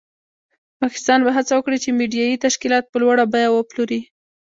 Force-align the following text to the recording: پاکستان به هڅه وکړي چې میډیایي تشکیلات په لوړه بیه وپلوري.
پاکستان 0.81 1.19
به 1.25 1.31
هڅه 1.37 1.53
وکړي 1.55 1.77
چې 1.83 1.89
میډیایي 1.99 2.41
تشکیلات 2.45 2.85
په 2.89 2.97
لوړه 3.01 3.25
بیه 3.33 3.49
وپلوري. 3.53 4.01